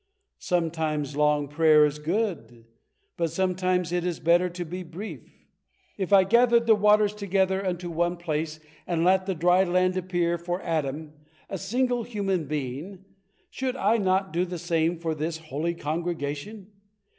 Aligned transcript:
Sometimes 0.39 1.15
long 1.15 1.47
prayer 1.47 1.85
is 1.85 1.99
good, 1.99 2.65
but 3.17 3.29
sometimes 3.29 3.91
it 3.91 4.03
is 4.03 4.19
better 4.19 4.49
to 4.49 4.65
be 4.65 4.81
brief. 4.81 5.31
If 5.95 6.11
I 6.11 6.23
gathered 6.23 6.65
the 6.65 6.73
waters 6.73 7.13
together 7.13 7.63
unto 7.63 7.87
one 7.91 8.17
place, 8.17 8.59
and 8.87 9.03
let 9.03 9.27
the 9.27 9.35
dry 9.35 9.63
land 9.63 9.95
appear 9.95 10.39
for 10.39 10.59
Adam, 10.63 11.13
a 11.51 11.59
single 11.59 12.01
human 12.01 12.45
being, 12.47 13.05
should 13.51 13.75
I 13.75 13.97
not 13.97 14.33
do 14.33 14.43
the 14.43 14.57
same 14.57 14.97
for 14.97 15.13
this 15.13 15.37
holy 15.37 15.75
congregation? 15.75 16.71